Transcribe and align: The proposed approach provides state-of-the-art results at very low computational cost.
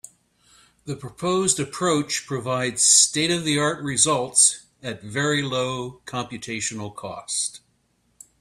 The 0.85 0.95
proposed 0.95 1.59
approach 1.59 2.25
provides 2.25 2.81
state-of-the-art 2.81 3.83
results 3.83 4.63
at 4.81 5.03
very 5.03 5.43
low 5.43 6.01
computational 6.07 6.95
cost. 6.95 7.61